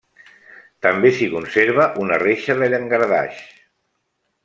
[0.85, 3.45] També s'hi conserva una reixa de llangardaix.